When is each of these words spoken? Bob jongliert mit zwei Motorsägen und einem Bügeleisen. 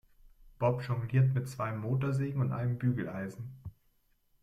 Bob 0.57 0.81
jongliert 0.81 1.35
mit 1.35 1.47
zwei 1.47 1.73
Motorsägen 1.73 2.41
und 2.41 2.53
einem 2.53 2.79
Bügeleisen. 2.79 3.55